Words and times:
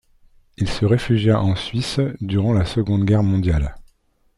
Il 0.57 0.67
se 0.67 0.83
réfugia 0.83 1.39
en 1.43 1.55
Suisse 1.55 1.99
durant 2.21 2.53
la 2.53 2.65
Seconde 2.65 3.05
Guerre 3.05 3.21
mondiale. 3.21 3.75